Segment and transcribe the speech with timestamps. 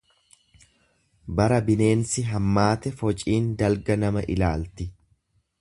[1.41, 4.93] Bara bineensi hammaate fociin dalga nama ilaalti.